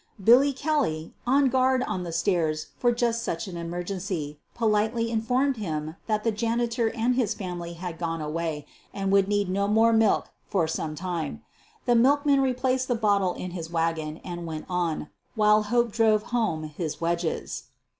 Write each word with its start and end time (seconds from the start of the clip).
Billy 0.23 0.51
Kelly, 0.51 1.13
on 1.27 1.47
guard 1.47 1.83
on 1.83 2.01
the 2.01 2.11
stairs 2.11 2.69
for 2.79 2.91
just 2.91 3.21
such 3.21 3.47
an 3.47 3.55
emergency, 3.55 4.39
politely 4.55 5.11
informed 5.11 5.57
him 5.57 5.95
that 6.07 6.23
the 6.23 6.31
jani 6.31 6.67
tor 6.67 6.91
and 6.95 7.13
his 7.13 7.35
family 7.35 7.73
had 7.73 7.99
gone 7.99 8.19
away 8.19 8.65
and 8.95 9.11
would 9.11 9.27
need 9.27 9.47
no 9.47 9.67
more 9.67 9.93
milk 9.93 10.31
for 10.47 10.67
some 10.67 10.95
time. 10.95 11.43
The 11.85 11.93
milkman 11.93 12.41
replaced 12.41 12.87
the 12.87 12.95
bottle 12.95 13.35
in 13.35 13.51
his 13.51 13.69
wagon 13.69 14.17
and 14.23 14.47
went 14.47 14.65
on, 14.67 15.09
while 15.35 15.61
Hope 15.69 15.91
drove 15.91 16.23
home 16.33 16.63
his 16.63 16.99
wedges. 16.99 17.65